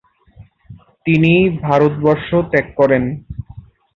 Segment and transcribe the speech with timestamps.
[1.05, 1.31] তিনি
[1.61, 3.03] ভারতবর্ষ ত্যাগ করেন।